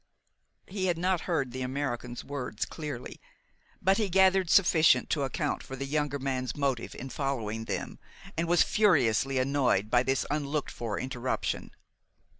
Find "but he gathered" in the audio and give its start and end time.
3.83-4.49